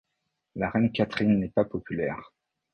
La 0.55 0.71
Reine 0.71 0.91
Catherine 0.91 1.37
n'est 1.37 1.49
pas 1.49 1.63
populaire. 1.65 2.33